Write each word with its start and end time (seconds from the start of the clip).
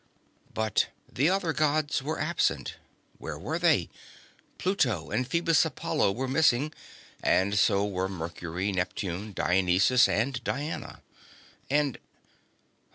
But 0.55 0.87
the 1.13 1.29
other 1.29 1.53
Gods 1.53 2.01
were 2.01 2.19
absent. 2.19 2.77
Where 3.19 3.37
were 3.37 3.59
they? 3.59 3.87
Pluto 4.57 5.11
and 5.11 5.27
Phoebus 5.27 5.63
Apollo 5.63 6.13
were 6.13 6.27
missing, 6.27 6.73
and 7.21 7.55
so 7.55 7.85
were 7.85 8.09
Mercury, 8.09 8.71
Neptune, 8.71 9.31
Dionysus 9.31 10.07
and 10.09 10.43
Diana. 10.43 11.03
And 11.69 11.99